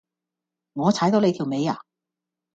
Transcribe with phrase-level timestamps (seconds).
[0.73, 1.79] 我踩到你條尾呀？